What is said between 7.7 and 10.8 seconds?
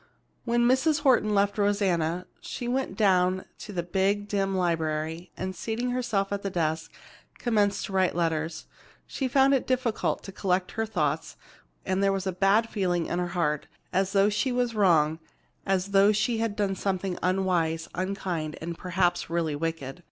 to write letters. She found it difficult to collect